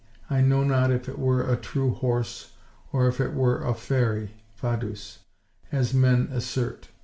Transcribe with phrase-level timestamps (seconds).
[0.31, 2.53] I know not if it were a true horse,
[2.91, 5.19] or if it were a fairy (fadus),
[5.71, 6.89] as men assert."